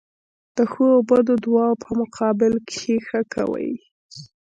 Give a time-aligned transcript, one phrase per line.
[0.55, 3.71] د ښو او بدو دواړو په مقابل کښي ښه کوئ!